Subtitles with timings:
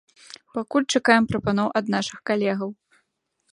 [0.57, 2.69] Пакуль чакаем прапаноў ад нашых калегаў.